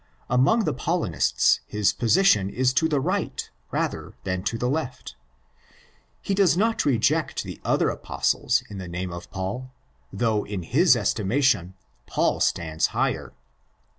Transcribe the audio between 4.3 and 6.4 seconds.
to the left. He